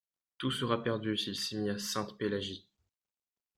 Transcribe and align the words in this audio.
Tout 0.39 0.49
sera 0.49 0.81
perdu 0.81 1.15
s'il 1.15 1.59
est 1.59 1.61
mis 1.61 1.69
à 1.69 1.77
Sainte-Pélagie. 1.77 2.67